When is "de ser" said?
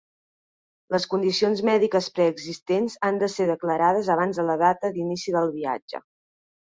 3.25-3.47